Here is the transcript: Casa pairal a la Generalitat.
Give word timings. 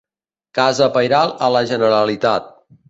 Casa 0.59 0.87
pairal 0.95 1.37
a 1.49 1.51
la 1.59 1.65
Generalitat. 1.75 2.55